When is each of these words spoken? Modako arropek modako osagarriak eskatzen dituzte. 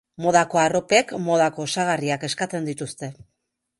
Modako 0.25 0.61
arropek 0.61 1.13
modako 1.27 1.67
osagarriak 1.67 2.27
eskatzen 2.29 2.67
dituzte. 2.71 3.11